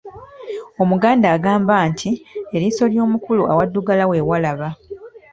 Omuganda 0.81 1.27
agamba 1.35 1.75
nti 1.89 2.11
,eriiso 2.55 2.83
ly'omukulu 2.91 3.43
awaddugala 3.51 4.03
we 4.11 4.17
walaba. 4.29 4.69